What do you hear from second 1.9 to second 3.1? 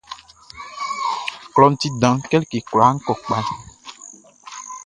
dĩn kɛ like kwlaa